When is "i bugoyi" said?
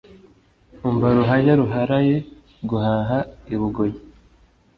3.53-3.97